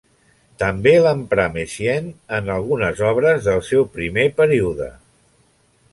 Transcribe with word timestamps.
També 0.61 0.93
l'emprà 1.07 1.45
Messiaen 1.57 2.09
en 2.39 2.49
algunes 2.55 3.03
obres 3.13 3.51
del 3.51 3.63
seu 3.71 3.87
primer 3.99 4.29
període. 4.41 4.93